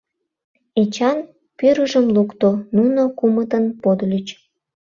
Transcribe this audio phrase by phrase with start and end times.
[0.81, 1.17] Эчан
[1.57, 4.27] пӱрыжым лукто, нуно кумытын подыльыч.